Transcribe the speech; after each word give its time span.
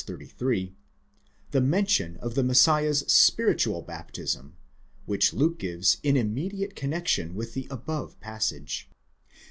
33) 0.03 0.73
the 1.51 1.61
mention 1.61 2.17
of 2.21 2.33
the 2.33 2.41
Messiah's 2.41 3.01
spiritual 3.01 3.83
baptism, 3.83 4.55
which 5.05 5.31
Luke 5.31 5.59
gives 5.59 5.97
in 6.01 6.17
immediate 6.17 6.75
connexion 6.75 7.35
with 7.35 7.53
the 7.53 7.67
above 7.69 8.19
passage. 8.19 8.89